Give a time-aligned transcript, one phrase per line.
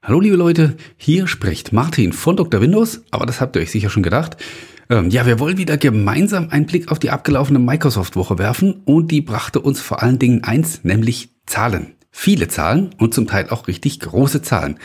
[0.00, 2.60] Hallo liebe Leute, hier spricht Martin von Dr.
[2.60, 4.36] Windows, aber das habt ihr euch sicher schon gedacht.
[4.88, 9.20] Ähm, ja, wir wollen wieder gemeinsam einen Blick auf die abgelaufene Microsoft-Woche werfen und die
[9.20, 11.96] brachte uns vor allen Dingen eins, nämlich Zahlen.
[12.12, 14.78] Viele Zahlen und zum Teil auch richtig große Zahlen.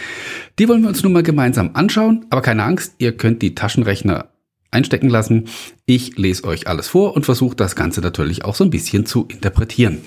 [0.57, 4.30] Die wollen wir uns nun mal gemeinsam anschauen, aber keine Angst, ihr könnt die Taschenrechner
[4.72, 5.46] einstecken lassen.
[5.86, 9.28] Ich lese euch alles vor und versuche das Ganze natürlich auch so ein bisschen zu
[9.30, 10.00] interpretieren.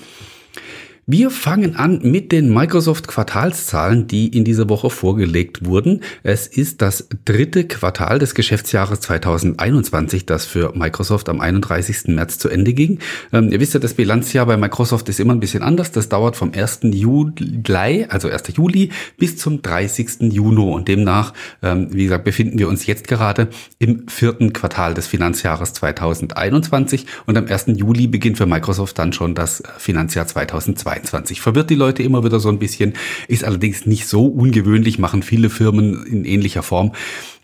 [1.09, 6.01] Wir fangen an mit den Microsoft Quartalszahlen, die in dieser Woche vorgelegt wurden.
[6.21, 12.07] Es ist das dritte Quartal des Geschäftsjahres 2021, das für Microsoft am 31.
[12.07, 12.99] März zu Ende ging.
[13.31, 15.93] Ähm, ihr wisst ja, das Bilanzjahr bei Microsoft ist immer ein bisschen anders.
[15.93, 16.79] Das dauert vom 1.
[16.83, 18.43] Juli, also 1.
[18.57, 20.33] Juli bis zum 30.
[20.33, 21.31] Juni und demnach,
[21.63, 23.47] ähm, wie gesagt, befinden wir uns jetzt gerade
[23.79, 27.67] im vierten Quartal des Finanzjahres 2021 und am 1.
[27.77, 30.96] Juli beginnt für Microsoft dann schon das Finanzjahr 2022.
[31.05, 31.41] 2022.
[31.41, 32.93] Verwirrt die Leute immer wieder so ein bisschen,
[33.27, 36.93] ist allerdings nicht so ungewöhnlich, machen viele Firmen in ähnlicher Form.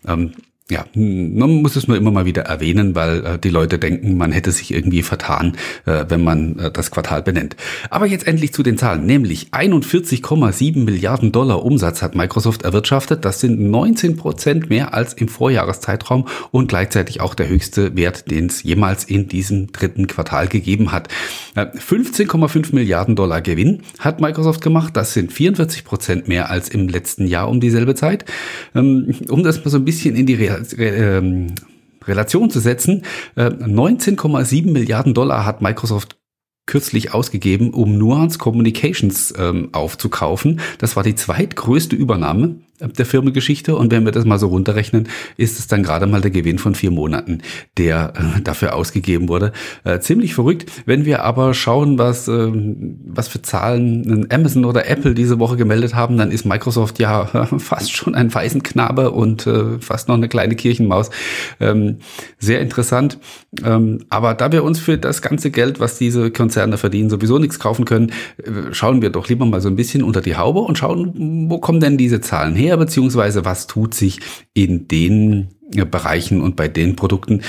[0.06, 0.32] Ähm,
[0.70, 4.32] ja, man muss es nur immer mal wieder erwähnen, weil äh, die Leute denken, man
[4.32, 7.54] hätte sich irgendwie vertan, äh, wenn man äh, das Quartal benennt.
[7.90, 13.26] Aber jetzt endlich zu den Zahlen, nämlich 41,7 Milliarden Dollar Umsatz hat Microsoft erwirtschaftet.
[13.26, 18.46] Das sind 19 Prozent mehr als im Vorjahreszeitraum und gleichzeitig auch der höchste Wert, den
[18.46, 21.08] es jemals in diesem dritten Quartal gegeben hat.
[21.56, 24.96] 15,5 äh, Milliarden Dollar Gewinn hat Microsoft gemacht.
[24.96, 28.24] Das sind 44 Prozent mehr als im letzten Jahr um dieselbe Zeit.
[28.74, 30.53] Ähm, um das mal so ein bisschen in die Realität
[32.06, 33.02] Relation zu setzen,
[33.36, 36.16] 19,7 äh, Milliarden Dollar hat Microsoft
[36.66, 40.60] kürzlich ausgegeben, um Nuance Communications ähm, aufzukaufen.
[40.78, 45.58] Das war die zweitgrößte Übernahme der Firmengeschichte und wenn wir das mal so runterrechnen, ist
[45.58, 47.40] es dann gerade mal der Gewinn von vier Monaten,
[47.78, 49.52] der äh, dafür ausgegeben wurde.
[49.84, 50.70] Äh, ziemlich verrückt.
[50.86, 52.50] Wenn wir aber schauen, was, äh,
[53.06, 57.26] was für Zahlen Amazon oder Apple diese Woche gemeldet haben, dann ist Microsoft ja
[57.58, 61.10] fast schon ein Waisenknabe und äh, fast noch eine kleine Kirchenmaus.
[61.60, 61.98] Ähm,
[62.38, 63.18] sehr interessant.
[63.64, 67.58] Ähm, aber da wir uns für das ganze Geld, was diese Konzerne verdienen, sowieso nichts
[67.58, 70.76] kaufen können, äh, schauen wir doch lieber mal so ein bisschen unter die Haube und
[70.76, 74.20] schauen, wo kommen denn diese Zahlen her, beziehungsweise was tut sich
[74.52, 77.42] in den äh, Bereichen und bei den Produkten,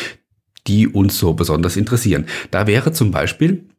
[0.67, 2.25] die uns so besonders interessieren.
[2.51, 3.69] Da wäre zum Beispiel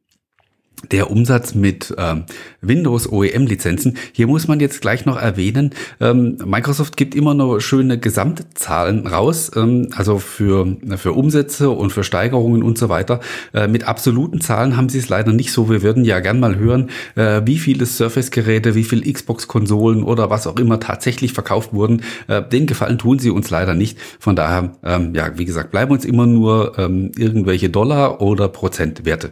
[0.90, 2.24] der Umsatz mit ähm,
[2.60, 3.96] Windows OEM-Lizenzen.
[4.12, 5.70] Hier muss man jetzt gleich noch erwähnen,
[6.00, 12.04] ähm, Microsoft gibt immer nur schöne Gesamtzahlen raus, ähm, also für, für Umsätze und für
[12.04, 13.20] Steigerungen und so weiter.
[13.52, 15.70] Äh, mit absoluten Zahlen haben sie es leider nicht so.
[15.70, 20.46] Wir würden ja gern mal hören, äh, wie viele Surface-Geräte, wie viele Xbox-Konsolen oder was
[20.46, 22.02] auch immer tatsächlich verkauft wurden.
[22.28, 23.98] Äh, den Gefallen tun sie uns leider nicht.
[24.20, 29.30] Von daher, ähm, ja, wie gesagt, bleiben uns immer nur ähm, irgendwelche Dollar oder Prozentwerte.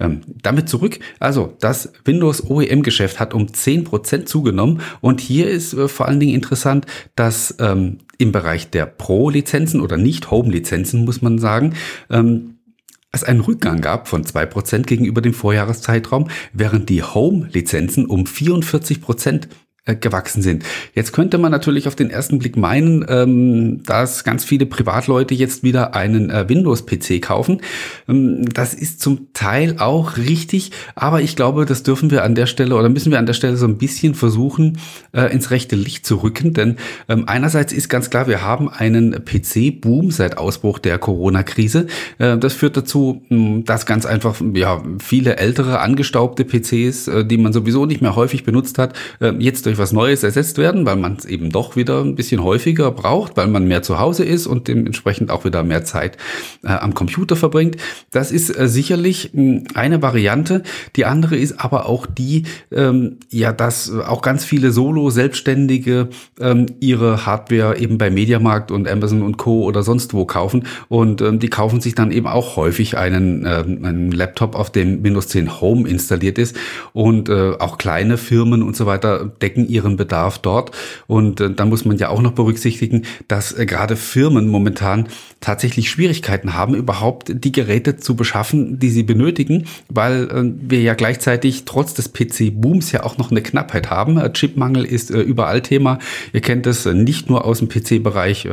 [0.00, 0.98] Ähm, damit zurück zurück.
[1.18, 6.34] Also das Windows OEM-Geschäft hat um 10% zugenommen und hier ist äh, vor allen Dingen
[6.34, 11.74] interessant, dass ähm, im Bereich der Pro-Lizenzen oder Nicht-Home-Lizenzen muss man sagen,
[12.10, 12.56] ähm,
[13.12, 19.48] es einen Rückgang gab von 2% gegenüber dem Vorjahreszeitraum, während die Home-Lizenzen um 44% äh,
[19.86, 20.64] gewachsen sind.
[20.94, 25.62] Jetzt könnte man natürlich auf den ersten Blick meinen, ähm, dass ganz viele Privatleute jetzt
[25.62, 27.62] wieder einen äh, Windows-PC kaufen.
[28.08, 32.46] Ähm, das ist zum Teil auch richtig, aber ich glaube, das dürfen wir an der
[32.46, 34.78] Stelle oder müssen wir an der Stelle so ein bisschen versuchen,
[35.12, 36.52] äh, ins rechte Licht zu rücken.
[36.52, 36.76] Denn
[37.08, 41.86] ähm, einerseits ist ganz klar, wir haben einen PC-Boom seit Ausbruch der Corona-Krise.
[42.18, 47.38] Äh, das führt dazu, mh, dass ganz einfach ja viele ältere angestaubte PCs, äh, die
[47.38, 50.96] man sowieso nicht mehr häufig benutzt hat, äh, jetzt durch was Neues ersetzt werden, weil
[50.96, 54.46] man es eben doch wieder ein bisschen häufiger braucht, weil man mehr zu Hause ist
[54.46, 56.16] und dementsprechend auch wieder mehr Zeit
[56.64, 57.76] äh, am Computer verbringt.
[58.10, 60.62] Das ist äh, sicherlich mh, hm, eine Variante.
[60.96, 66.08] Die andere ist aber auch die, ähm, ja, dass auch ganz viele Solo-Selbstständige
[66.40, 69.62] ähm, ihre Hardware eben bei Mediamarkt und Amazon und Co.
[69.62, 73.84] oder sonst wo kaufen und ähm, die kaufen sich dann eben auch häufig einen, ähm,
[73.84, 76.56] einen Laptop, auf dem Windows 10 Home installiert ist
[76.92, 80.72] und äh, auch kleine Firmen und so weiter decken decken ihren Bedarf dort.
[81.06, 85.08] Und äh, da muss man ja auch noch berücksichtigen, dass äh, gerade Firmen momentan
[85.40, 90.94] tatsächlich Schwierigkeiten haben, überhaupt die Geräte zu beschaffen, die sie benötigen, weil äh, wir ja
[90.94, 94.18] gleichzeitig trotz des PC-Booms ja auch noch eine Knappheit haben.
[94.18, 95.98] Äh, Chipmangel ist äh, überall Thema.
[96.32, 98.48] Ihr kennt es äh, nicht nur aus dem PC-Bereich.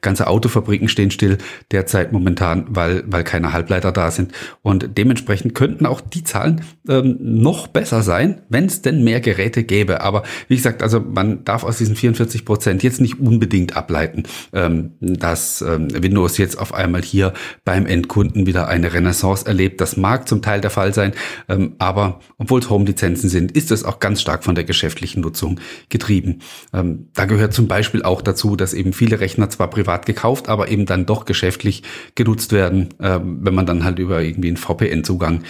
[0.00, 1.38] Ganze Autofabriken stehen still
[1.70, 4.32] derzeit momentan, weil, weil keine Halbleiter da sind.
[4.62, 9.64] Und dementsprechend könnten auch die Zahlen ähm, noch besser sein, wenn es denn mehr Geräte
[9.64, 10.00] gäbe.
[10.00, 14.92] Aber wie gesagt, also man darf aus diesen 44 Prozent jetzt nicht unbedingt ableiten, ähm,
[15.00, 17.32] dass ähm, Windows jetzt auf einmal hier
[17.64, 19.80] beim Endkunden wieder eine Renaissance erlebt.
[19.80, 21.12] Das mag zum Teil der Fall sein,
[21.48, 25.60] ähm, aber obwohl es Home-Lizenzen sind, ist es auch ganz stark von der geschäftlichen Nutzung
[25.88, 26.40] getrieben.
[26.72, 30.86] Da gehört zum Beispiel auch dazu, dass eben viele Rechner zwar privat gekauft, aber eben
[30.86, 31.82] dann doch geschäftlich
[32.14, 35.42] genutzt werden, wenn man dann halt über irgendwie einen VPN-Zugang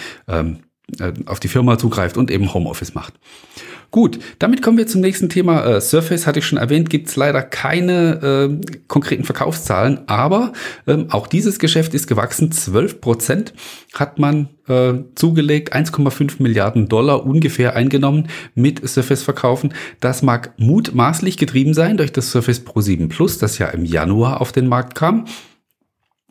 [0.99, 3.13] äh, auf die Firma zugreift und eben Homeoffice macht.
[3.91, 5.65] Gut, damit kommen wir zum nächsten Thema.
[5.65, 10.53] Äh, Surface hatte ich schon erwähnt, gibt es leider keine äh, konkreten Verkaufszahlen, aber
[10.85, 12.51] ähm, auch dieses Geschäft ist gewachsen.
[12.51, 13.53] 12 Prozent
[13.95, 19.73] hat man äh, zugelegt, 1,5 Milliarden Dollar ungefähr eingenommen mit Surface verkaufen.
[19.99, 24.39] Das mag mutmaßlich getrieben sein durch das Surface Pro 7 Plus, das ja im Januar
[24.39, 25.25] auf den Markt kam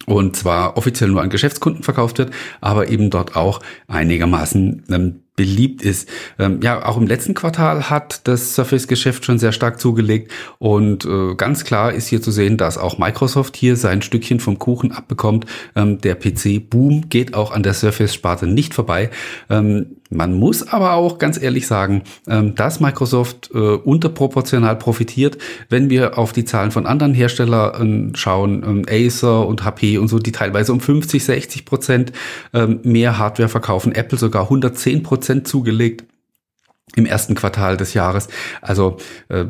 [0.07, 5.83] und zwar offiziell nur an Geschäftskunden verkauft wird, aber eben dort auch einigermaßen ähm, beliebt
[5.83, 6.09] ist.
[6.39, 11.37] Ähm, ja, auch im letzten Quartal hat das Surface-Geschäft schon sehr stark zugelegt und äh,
[11.37, 15.47] ganz klar ist hier zu sehen, dass auch Microsoft hier sein Stückchen vom Kuchen abbekommt.
[15.77, 19.11] Ähm, der PC-Boom geht auch an der Surface-Sparte nicht vorbei.
[19.49, 25.37] Ähm, man muss aber auch ganz ehrlich sagen, ähm, dass Microsoft äh, unterproportional profitiert,
[25.69, 30.19] wenn wir auf die Zahlen von anderen Herstellern schauen, ähm, Acer und HP und so,
[30.19, 32.13] die teilweise um 50, 60 Prozent
[32.55, 36.05] ähm, mehr Hardware verkaufen, Apple sogar 110 Prozent zugelegt
[36.97, 38.29] im ersten Quartal des Jahres.
[38.61, 38.97] Also
[39.29, 39.45] äh,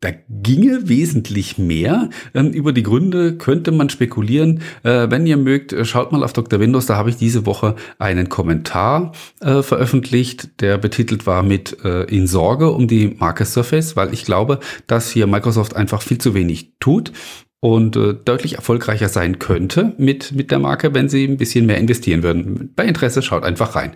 [0.00, 2.08] da ginge wesentlich mehr.
[2.34, 4.60] Ähm, über die Gründe könnte man spekulieren.
[4.82, 6.60] Äh, wenn ihr mögt, äh, schaut mal auf Dr.
[6.60, 6.86] Windows.
[6.86, 12.26] Da habe ich diese Woche einen Kommentar äh, veröffentlicht, der betitelt war mit äh, in
[12.26, 16.72] Sorge um die Marke Surface, weil ich glaube, dass hier Microsoft einfach viel zu wenig
[16.80, 17.12] tut
[17.64, 21.78] und äh, deutlich erfolgreicher sein könnte mit, mit der Marke, wenn sie ein bisschen mehr
[21.78, 22.70] investieren würden.
[22.76, 23.92] Bei Interesse schaut einfach rein.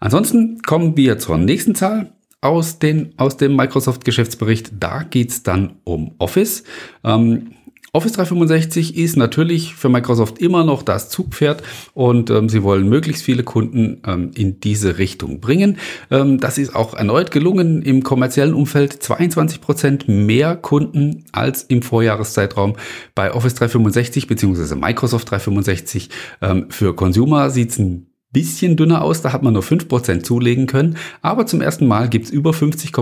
[0.00, 4.72] Ansonsten kommen wir zur nächsten Zahl aus, den, aus dem Microsoft-Geschäftsbericht.
[4.80, 6.64] Da geht's dann um Office.
[7.04, 7.52] Ähm,
[7.92, 11.62] Office 365 ist natürlich für Microsoft immer noch das Zugpferd
[11.94, 15.78] und ähm, sie wollen möglichst viele Kunden ähm, in diese Richtung bringen.
[16.10, 19.02] Ähm, das ist auch erneut gelungen im kommerziellen Umfeld.
[19.02, 22.76] 22 Prozent mehr Kunden als im Vorjahreszeitraum
[23.14, 24.74] bei Office 365 bzw.
[24.74, 26.10] Microsoft 365.
[26.42, 30.96] Ähm, für Consumer sieht's ein bisschen dünner aus, da hat man nur 5% zulegen können,
[31.22, 32.92] aber zum ersten Mal gibt's über 50,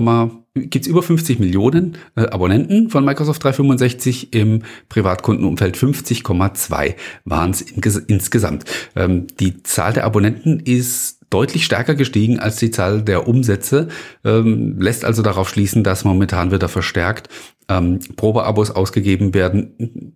[0.54, 6.94] gibt's über 50 Millionen äh, Abonnenten von Microsoft 365 im Privatkundenumfeld 50,2
[7.24, 8.64] waren es insgesamt.
[8.94, 13.88] Ähm, die Zahl der Abonnenten ist deutlich stärker gestiegen als die Zahl der Umsätze,
[14.24, 17.28] ähm, lässt also darauf schließen, dass momentan wieder verstärkt
[17.68, 20.14] ähm, Probeabos ausgegeben werden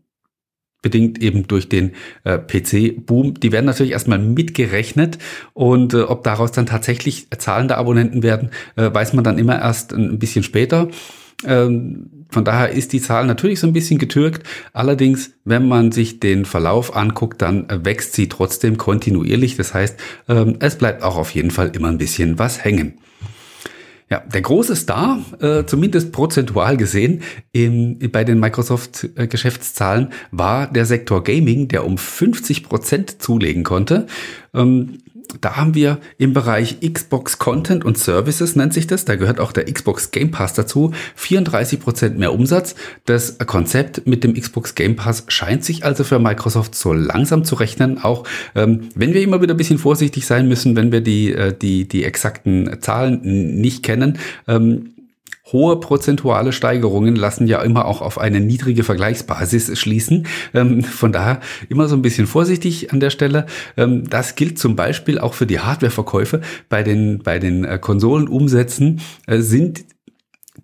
[0.82, 1.93] bedingt eben durch den
[2.25, 3.35] äh, PC-Boom.
[3.35, 5.19] Die werden natürlich erstmal mitgerechnet
[5.53, 9.93] und äh, ob daraus dann tatsächlich zahlende Abonnenten werden, äh, weiß man dann immer erst
[9.93, 10.88] ein bisschen später.
[11.44, 14.47] Ähm, von daher ist die Zahl natürlich so ein bisschen getürkt.
[14.73, 19.56] Allerdings, wenn man sich den Verlauf anguckt, dann äh, wächst sie trotzdem kontinuierlich.
[19.56, 19.99] Das heißt,
[20.29, 22.99] ähm, es bleibt auch auf jeden Fall immer ein bisschen was hängen.
[24.11, 27.23] Ja, der große Star, äh, zumindest prozentual gesehen,
[27.53, 34.09] im, bei den Microsoft-Geschäftszahlen war der Sektor Gaming, der um 50 Prozent zulegen konnte.
[34.53, 34.99] Ähm,
[35.40, 39.52] da haben wir im Bereich Xbox Content und Services, nennt sich das, da gehört auch
[39.52, 42.75] der Xbox Game Pass dazu, 34 Prozent mehr Umsatz.
[43.05, 47.55] Das Konzept mit dem Xbox Game Pass scheint sich also für Microsoft so langsam zu
[47.55, 51.32] rechnen, auch ähm, wenn wir immer wieder ein bisschen vorsichtig sein müssen, wenn wir die,
[51.32, 53.20] äh, die, die exakten Zahlen
[53.61, 54.19] nicht kennen.
[54.49, 54.93] Ähm,
[55.52, 60.26] Hohe prozentuale Steigerungen lassen ja immer auch auf eine niedrige Vergleichsbasis schließen.
[60.54, 63.47] Ähm, von daher immer so ein bisschen vorsichtig an der Stelle.
[63.76, 66.40] Ähm, das gilt zum Beispiel auch für die Hardwareverkäufe.
[66.69, 69.85] Bei den, bei den äh, Konsolenumsätzen äh, sind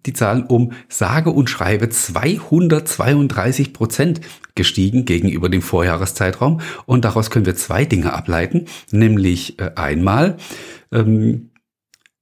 [0.05, 4.21] die Zahlen um sage und schreibe 232 Prozent
[4.55, 6.61] gestiegen gegenüber dem Vorjahreszeitraum.
[6.87, 10.37] Und daraus können wir zwei Dinge ableiten, nämlich äh, einmal,
[10.93, 11.51] ähm,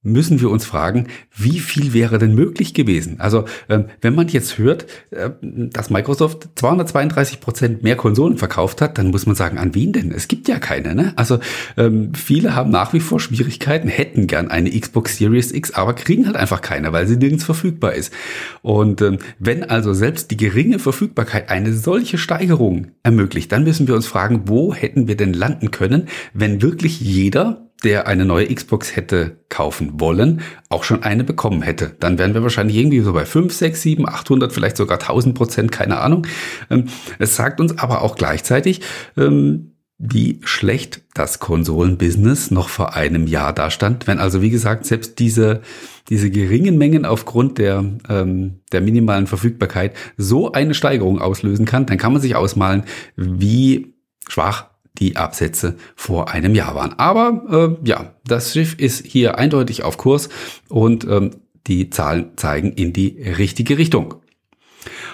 [0.05, 3.19] müssen wir uns fragen, wie viel wäre denn möglich gewesen?
[3.19, 8.97] Also ähm, wenn man jetzt hört, äh, dass Microsoft 232 Prozent mehr Konsolen verkauft hat,
[8.97, 10.11] dann muss man sagen, an wen denn?
[10.11, 10.95] Es gibt ja keine.
[10.95, 11.13] Ne?
[11.15, 11.39] Also
[11.75, 16.27] ähm, viele haben nach wie vor Schwierigkeiten, hätten gern eine Xbox Series X, aber kriegen
[16.27, 18.13] halt einfach keine, weil sie nirgends verfügbar ist.
[18.61, 23.95] Und ähm, wenn also selbst die geringe Verfügbarkeit eine solche Steigerung ermöglicht, dann müssen wir
[23.95, 28.95] uns fragen, wo hätten wir denn landen können, wenn wirklich jeder der eine neue Xbox
[28.95, 31.95] hätte kaufen wollen, auch schon eine bekommen hätte.
[31.99, 35.71] Dann wären wir wahrscheinlich irgendwie so bei 5, 6, 7, 800, vielleicht sogar 1000 Prozent,
[35.71, 36.25] keine Ahnung.
[36.69, 36.85] Ähm,
[37.19, 38.81] es sagt uns aber auch gleichzeitig,
[39.17, 44.07] ähm, wie schlecht das Konsolenbusiness noch vor einem Jahr dastand.
[44.07, 45.61] Wenn also, wie gesagt, selbst diese,
[46.09, 51.97] diese geringen Mengen aufgrund der, ähm, der minimalen Verfügbarkeit so eine Steigerung auslösen kann, dann
[51.97, 52.83] kann man sich ausmalen,
[53.15, 53.95] wie
[54.27, 56.93] schwach die Absätze vor einem Jahr waren.
[56.97, 60.29] Aber äh, ja, das Schiff ist hier eindeutig auf Kurs
[60.69, 61.31] und ähm,
[61.67, 64.15] die Zahlen zeigen in die richtige Richtung.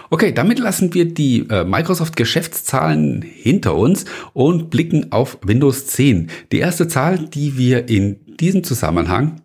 [0.10, 6.30] Okay, damit lassen wir die äh, Microsoft Geschäftszahlen hinter uns und blicken auf Windows 10.
[6.52, 9.42] Die erste Zahl, die wir in diesem Zusammenhang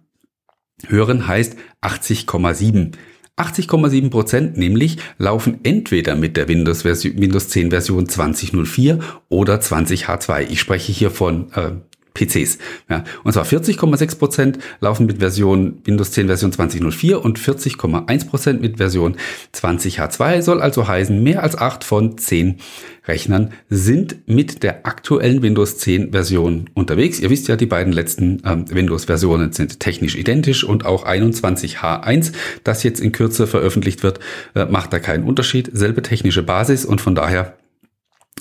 [0.89, 2.93] hören, heißt 80,7.
[3.37, 10.49] 80,7 Prozent nämlich laufen entweder mit der Windows, Windows 10 Version 2004 oder 20H2.
[10.49, 11.73] Ich spreche hier von äh,
[12.17, 12.59] PCs.
[12.89, 18.61] Ja, und zwar 40,6 Prozent laufen mit Version Windows 10 Version 2004 und 40,1 Prozent
[18.61, 19.17] mit Version
[19.55, 22.57] 20H2 soll also heißen, mehr als 8 von 10
[23.07, 27.21] Rechnern sind mit der aktuellen Windows 10 Version unterwegs.
[27.21, 32.33] Ihr wisst ja, die beiden letzten ähm, Windows Versionen sind technisch identisch und auch 21H1,
[32.65, 34.19] das jetzt in Kürze veröffentlicht wird,
[34.55, 35.71] äh, macht da keinen Unterschied.
[35.73, 37.57] Selbe technische Basis und von daher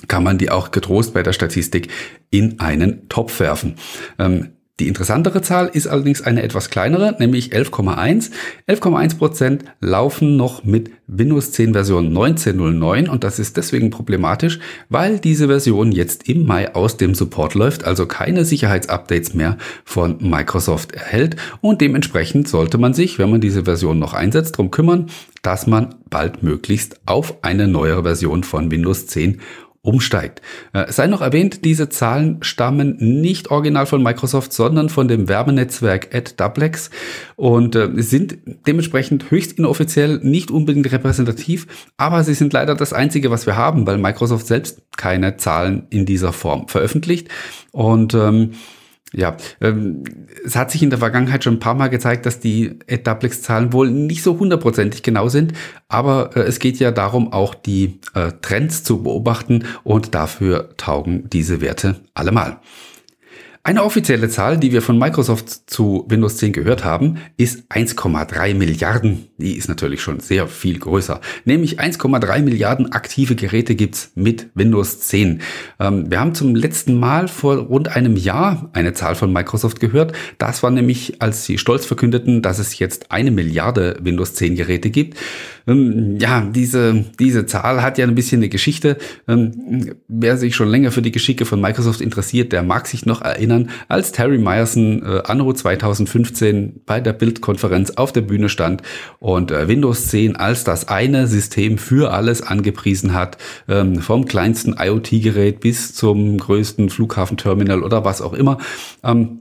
[0.08, 1.88] kann man die auch getrost bei der Statistik
[2.30, 3.76] in einen Topf werfen.
[4.18, 8.30] Ähm, die interessantere Zahl ist allerdings eine etwas kleinere, nämlich 11,1.
[8.68, 14.58] 11,1 Prozent laufen noch mit Windows 10 Version 19.09 und das ist deswegen problematisch,
[14.90, 20.18] weil diese Version jetzt im Mai aus dem Support läuft, also keine Sicherheitsupdates mehr von
[20.20, 25.06] Microsoft erhält und dementsprechend sollte man sich, wenn man diese Version noch einsetzt, darum kümmern,
[25.40, 29.40] dass man bald möglichst auf eine neuere Version von Windows 10
[29.86, 30.42] umsteigt.
[30.72, 36.14] Äh, sei noch erwähnt, diese Zahlen stammen nicht original von Microsoft, sondern von dem Werbenetzwerk
[36.14, 36.90] AdDublex
[37.36, 41.66] und äh, sind dementsprechend höchst inoffiziell, nicht unbedingt repräsentativ,
[41.96, 46.04] aber sie sind leider das einzige, was wir haben, weil Microsoft selbst keine Zahlen in
[46.04, 47.28] dieser Form veröffentlicht
[47.72, 48.52] und ähm,
[49.12, 50.02] ja, ähm,
[50.44, 53.90] es hat sich in der Vergangenheit schon ein paar Mal gezeigt, dass die AdDuplex-Zahlen wohl
[53.90, 55.52] nicht so hundertprozentig genau sind,
[55.88, 61.30] aber äh, es geht ja darum, auch die äh, Trends zu beobachten und dafür taugen
[61.30, 62.58] diese Werte allemal.
[63.66, 69.26] Eine offizielle Zahl, die wir von Microsoft zu Windows 10 gehört haben, ist 1,3 Milliarden.
[69.38, 71.20] Die ist natürlich schon sehr viel größer.
[71.44, 75.42] Nämlich 1,3 Milliarden aktive Geräte gibt's mit Windows 10.
[75.78, 80.14] Ähm, wir haben zum letzten Mal vor rund einem Jahr eine Zahl von Microsoft gehört.
[80.38, 84.88] Das war nämlich, als sie stolz verkündeten, dass es jetzt eine Milliarde Windows 10 Geräte
[84.88, 85.18] gibt.
[85.66, 88.96] Ähm, ja, diese, diese Zahl hat ja ein bisschen eine Geschichte.
[89.28, 93.20] Ähm, wer sich schon länger für die Geschicke von Microsoft interessiert, der mag sich noch
[93.20, 98.82] erinnern, als Terry Myerson äh, anno 2015 bei der Bildkonferenz auf der Bühne stand
[99.26, 104.76] und äh, Windows 10 als das eine System für alles angepriesen hat, ähm, vom kleinsten
[104.78, 108.58] IoT-Gerät bis zum größten Flughafenterminal oder was auch immer.
[109.02, 109.40] Ähm,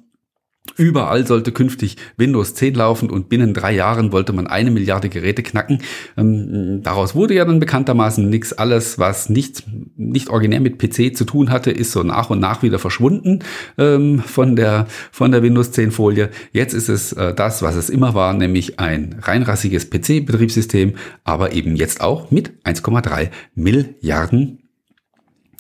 [0.77, 5.41] Überall sollte künftig Windows 10 laufen und binnen drei Jahren wollte man eine Milliarde Geräte
[5.41, 5.79] knacken.
[6.17, 8.51] Ähm, daraus wurde ja dann bekanntermaßen nichts.
[8.51, 9.63] Alles, was nicht,
[9.95, 13.39] nicht originär mit PC zu tun hatte, ist so nach und nach wieder verschwunden
[13.77, 16.29] ähm, von, der, von der Windows 10 Folie.
[16.51, 21.75] Jetzt ist es äh, das, was es immer war, nämlich ein reinrassiges PC-Betriebssystem, aber eben
[21.77, 24.64] jetzt auch mit 1,3 Milliarden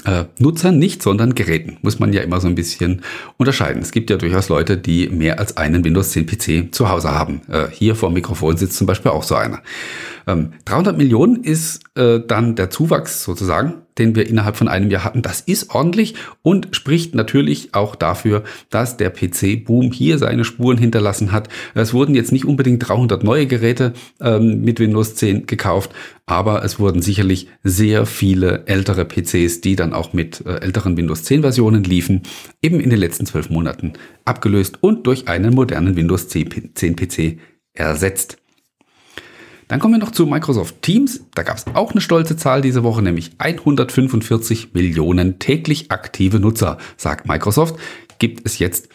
[0.05, 1.77] äh, Nutzern nicht, sondern Geräten.
[1.81, 3.01] Muss man ja immer so ein bisschen
[3.37, 3.81] unterscheiden.
[3.81, 7.41] Es gibt ja durchaus Leute, die mehr als einen Windows 10 PC zu Hause haben.
[7.49, 9.61] Äh, hier vor dem Mikrofon sitzt zum Beispiel auch so einer.
[10.27, 15.03] Ähm, 300 Millionen ist äh, dann der Zuwachs sozusagen den wir innerhalb von einem Jahr
[15.03, 15.21] hatten.
[15.21, 21.31] Das ist ordentlich und spricht natürlich auch dafür, dass der PC-Boom hier seine Spuren hinterlassen
[21.31, 21.49] hat.
[21.73, 25.91] Es wurden jetzt nicht unbedingt 300 neue Geräte ähm, mit Windows 10 gekauft,
[26.25, 31.23] aber es wurden sicherlich sehr viele ältere PCs, die dann auch mit äh, älteren Windows
[31.23, 32.23] 10 Versionen liefen,
[32.61, 33.93] eben in den letzten zwölf Monaten
[34.25, 37.37] abgelöst und durch einen modernen Windows 10 PC
[37.73, 38.37] ersetzt.
[39.67, 41.21] Dann kommen wir noch zu Microsoft Teams.
[41.33, 46.77] Da gab es auch eine stolze Zahl diese Woche, nämlich 145 Millionen täglich aktive Nutzer,
[46.97, 47.75] sagt Microsoft,
[48.19, 48.89] gibt es jetzt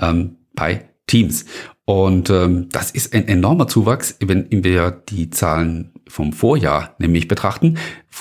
[0.00, 1.44] ähm, bei Teams.
[1.84, 7.78] Und ähm, das ist ein enormer Zuwachs, wenn wir die Zahlen vom Vorjahr nämlich betrachten.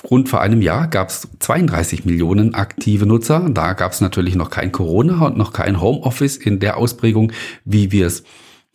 [0.09, 3.47] Rund vor einem Jahr gab es 32 Millionen aktive Nutzer.
[3.50, 7.31] Da gab es natürlich noch kein Corona und noch kein Homeoffice in der Ausprägung,
[7.63, 8.24] wie wir es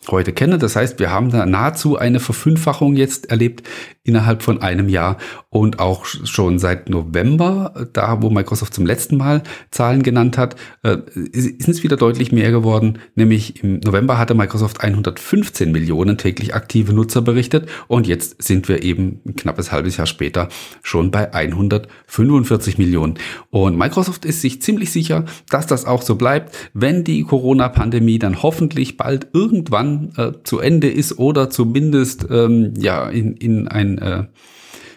[0.09, 0.57] heute kenne.
[0.57, 3.67] Das heißt, wir haben da nahezu eine Verfünffachung jetzt erlebt
[4.03, 5.17] innerhalb von einem Jahr
[5.49, 10.97] und auch schon seit November, da wo Microsoft zum letzten Mal Zahlen genannt hat, äh,
[11.13, 12.99] ist es wieder deutlich mehr geworden.
[13.15, 18.83] Nämlich im November hatte Microsoft 115 Millionen täglich aktive Nutzer berichtet und jetzt sind wir
[18.83, 20.49] eben ein knappes halbes Jahr später
[20.81, 23.15] schon bei 145 Millionen.
[23.49, 28.41] Und Microsoft ist sich ziemlich sicher, dass das auch so bleibt, wenn die Corona-Pandemie dann
[28.41, 34.25] hoffentlich bald irgendwann äh, zu Ende ist oder zumindest ähm, ja in, in ein, äh,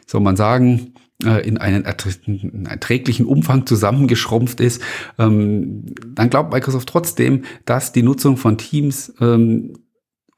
[0.06, 4.82] soll man sagen, äh, in einen erträglichen Umfang zusammengeschrumpft ist,
[5.18, 5.84] ähm,
[6.14, 9.74] dann glaubt Microsoft trotzdem, dass die Nutzung von Teams ähm,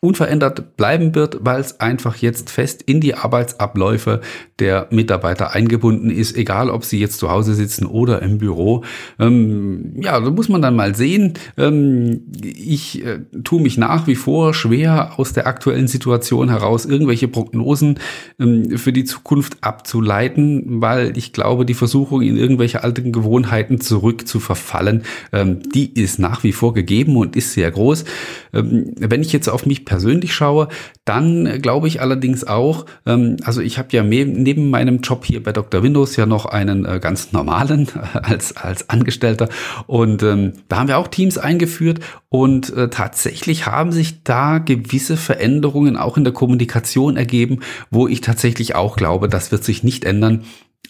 [0.00, 4.21] unverändert bleiben wird, weil es einfach jetzt fest in die Arbeitsabläufe
[4.59, 8.85] der Mitarbeiter eingebunden ist, egal ob sie jetzt zu Hause sitzen oder im Büro.
[9.19, 11.35] Ähm, ja, da muss man dann mal sehen.
[11.57, 17.29] Ähm, ich äh, tue mich nach wie vor schwer aus der aktuellen Situation heraus irgendwelche
[17.29, 17.99] Prognosen
[18.38, 24.29] ähm, für die Zukunft abzuleiten, weil ich glaube, die Versuchung in irgendwelche alten Gewohnheiten zurück
[24.29, 28.05] zu verfallen, ähm, die ist nach wie vor gegeben und ist sehr groß.
[28.53, 30.69] Ähm, wenn ich jetzt auf mich persönlich schaue,
[31.07, 35.52] dann glaube ich allerdings auch, ähm, also ich habe ja neben meinem Job hier bei
[35.52, 35.83] Dr.
[35.83, 39.49] Windows ja noch einen äh, ganz normalen als, als Angestellter.
[39.87, 42.00] Und ähm, da haben wir auch Teams eingeführt.
[42.28, 48.21] Und äh, tatsächlich haben sich da gewisse Veränderungen auch in der Kommunikation ergeben, wo ich
[48.21, 50.43] tatsächlich auch glaube, das wird sich nicht ändern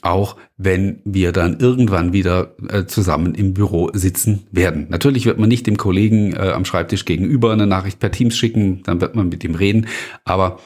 [0.06, 4.86] auch wenn wir dann irgendwann wieder äh, zusammen im Büro sitzen werden.
[4.88, 8.82] Natürlich wird man nicht dem Kollegen äh, am Schreibtisch gegenüber eine Nachricht per Teams schicken,
[8.84, 9.86] dann wird man mit ihm reden,
[10.24, 10.58] aber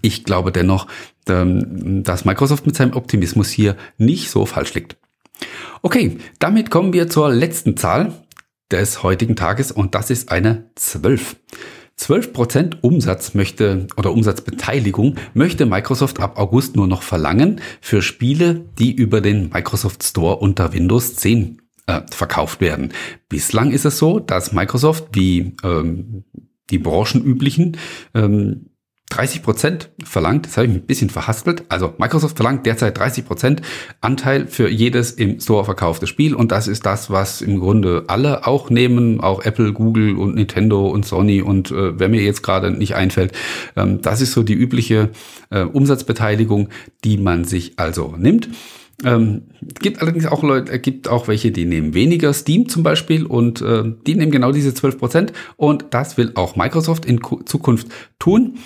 [0.00, 0.86] ich glaube dennoch,
[1.28, 4.96] ähm, dass Microsoft mit seinem Optimismus hier nicht so falsch liegt.
[5.82, 8.12] Okay, damit kommen wir zur letzten Zahl
[8.70, 11.36] des heutigen Tages und das ist eine 12.
[11.98, 18.92] 12% Umsatz möchte oder Umsatzbeteiligung möchte Microsoft ab August nur noch verlangen für Spiele, die
[18.92, 22.92] über den Microsoft Store unter Windows 10 äh, verkauft werden.
[23.28, 26.24] Bislang ist es so, dass Microsoft wie ähm,
[26.70, 27.76] die branchenüblichen
[28.14, 28.66] ähm,
[29.12, 31.64] 30 Prozent verlangt, das habe ich ein bisschen verhaspelt.
[31.68, 33.62] Also Microsoft verlangt derzeit 30 Prozent
[34.00, 36.34] Anteil für jedes im Store verkaufte Spiel.
[36.34, 40.88] Und das ist das, was im Grunde alle auch nehmen, auch Apple, Google und Nintendo
[40.88, 43.32] und Sony und äh, wer mir jetzt gerade nicht einfällt,
[43.76, 45.10] ähm, das ist so die übliche
[45.50, 46.70] äh, Umsatzbeteiligung,
[47.04, 48.48] die man sich also nimmt.
[49.04, 49.42] Ähm,
[49.80, 53.60] gibt allerdings auch Leute, äh, gibt auch welche, die nehmen weniger, Steam zum Beispiel, und
[53.60, 57.88] äh, die nehmen genau diese 12% und das will auch Microsoft in Zukunft
[58.18, 58.58] tun.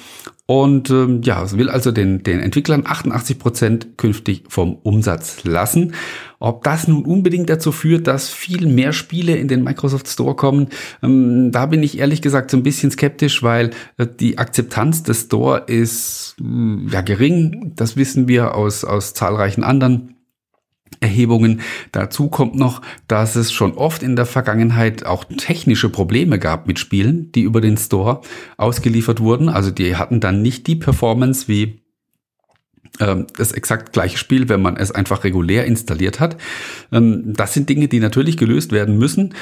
[0.47, 5.95] Und ähm, ja, es will also den, den Entwicklern 88 Prozent künftig vom Umsatz lassen.
[6.39, 10.69] Ob das nun unbedingt dazu führt, dass viel mehr Spiele in den Microsoft Store kommen,
[11.03, 15.23] ähm, da bin ich ehrlich gesagt so ein bisschen skeptisch, weil äh, die Akzeptanz des
[15.23, 17.73] Store ist äh, ja gering.
[17.75, 20.15] Das wissen wir aus, aus zahlreichen anderen
[21.01, 21.61] Erhebungen.
[21.93, 26.79] Dazu kommt noch, dass es schon oft in der Vergangenheit auch technische Probleme gab mit
[26.79, 28.21] Spielen, die über den Store
[28.57, 29.49] ausgeliefert wurden.
[29.49, 31.83] Also die hatten dann nicht die Performance wie
[33.01, 36.37] ähm, das exakt gleiche Spiel, wenn man es einfach regulär installiert hat.
[36.93, 39.35] Ähm, das sind Dinge, die natürlich gelöst werden müssen.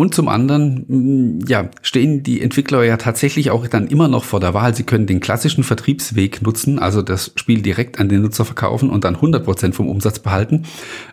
[0.00, 4.40] Und zum anderen, mm, ja, stehen die Entwickler ja tatsächlich auch dann immer noch vor
[4.40, 4.74] der Wahl.
[4.74, 9.04] Sie können den klassischen Vertriebsweg nutzen, also das Spiel direkt an den Nutzer verkaufen und
[9.04, 10.64] dann 100 Prozent vom Umsatz behalten.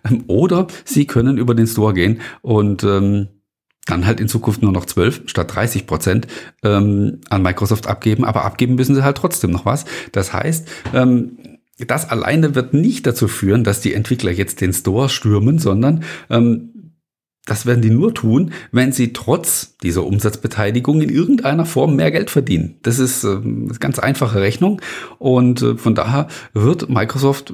[0.09, 3.27] Ähm, oder sie können über den Store gehen und ähm,
[3.87, 6.27] dann halt in Zukunft nur noch 12 statt 30 Prozent
[6.63, 8.23] ähm, an Microsoft abgeben.
[8.23, 9.83] Aber abgeben müssen sie halt trotzdem noch was.
[10.13, 11.39] Das heißt, ähm,
[11.85, 16.69] das alleine wird nicht dazu führen, dass die Entwickler jetzt den Store stürmen, sondern ähm,
[17.47, 22.29] das werden die nur tun, wenn sie trotz dieser Umsatzbeteiligung in irgendeiner Form mehr Geld
[22.29, 22.75] verdienen.
[22.83, 24.81] Das ist äh, eine ganz einfache Rechnung
[25.17, 27.51] und äh, von daher wird Microsoft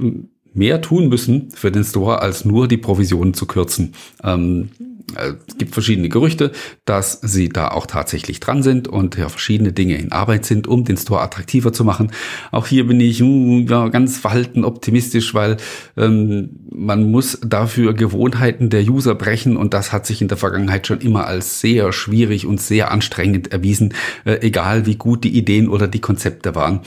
[0.53, 3.93] mehr tun müssen für den Store, als nur die Provisionen zu kürzen.
[4.23, 4.83] Ähm, äh,
[5.15, 6.51] es gibt verschiedene Gerüchte,
[6.85, 10.83] dass sie da auch tatsächlich dran sind und ja verschiedene Dinge in Arbeit sind, um
[10.83, 12.11] den Store attraktiver zu machen.
[12.51, 15.57] Auch hier bin ich hm, ja, ganz verhalten optimistisch, weil
[15.97, 20.87] ähm, man muss dafür Gewohnheiten der User brechen und das hat sich in der Vergangenheit
[20.87, 23.93] schon immer als sehr schwierig und sehr anstrengend erwiesen,
[24.25, 26.81] äh, egal wie gut die Ideen oder die Konzepte waren.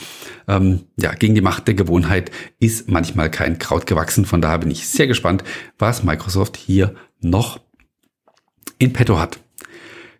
[0.49, 4.25] Ähm, ja, gegen die Macht der Gewohnheit ist manchmal kein Kraut gewachsen.
[4.25, 5.45] Von daher bin ich sehr gespannt,
[5.79, 7.61] was Microsoft hier noch
[8.79, 9.39] in petto hat.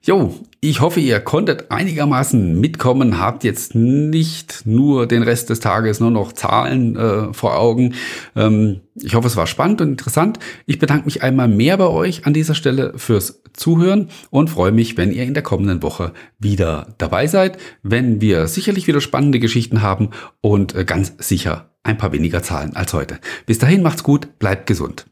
[0.03, 5.99] Jo, ich hoffe, ihr konntet einigermaßen mitkommen, habt jetzt nicht nur den Rest des Tages
[5.99, 7.95] nur noch Zahlen äh, vor Augen.
[8.37, 10.39] Ähm, ich hoffe, es war spannend und interessant.
[10.65, 14.97] Ich bedanke mich einmal mehr bei euch an dieser Stelle fürs Zuhören und freue mich,
[14.97, 19.83] wenn ihr in der kommenden Woche wieder dabei seid, wenn wir sicherlich wieder spannende Geschichten
[19.83, 23.19] haben und äh, ganz sicher ein paar weniger Zahlen als heute.
[23.45, 25.07] Bis dahin macht's gut, bleibt gesund.